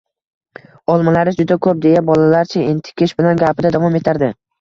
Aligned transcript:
Olmalari 0.93 1.33
juda 1.39 1.57
ko`p, 1.65 1.73
deya 1.83 2.01
bolalarcha 2.07 2.63
entikish 2.71 3.13
bilan 3.21 3.43
gapida 3.43 3.73
davom 3.77 3.99
etardi 4.01 4.31